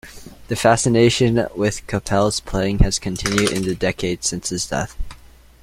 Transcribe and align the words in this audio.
The 0.47 0.55
fascination 0.55 1.45
with 1.55 1.85
Kapell's 1.85 2.39
playing 2.39 2.79
has 2.79 2.97
continued 2.97 3.51
in 3.51 3.65
the 3.65 3.75
decades 3.75 4.25
since 4.27 4.49
his 4.49 4.65
death. 4.65 4.97